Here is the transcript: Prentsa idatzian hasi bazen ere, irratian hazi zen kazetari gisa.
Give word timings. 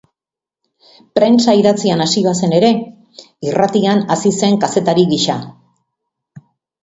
Prentsa 1.17 1.53
idatzian 1.59 1.99
hasi 2.05 2.23
bazen 2.27 2.55
ere, 2.59 2.71
irratian 3.49 4.01
hazi 4.15 4.31
zen 4.39 4.57
kazetari 4.63 5.05
gisa. 5.11 5.37